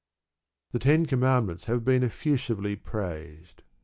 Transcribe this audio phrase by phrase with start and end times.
[0.71, 3.61] The Ten Commandments have been effusively praised.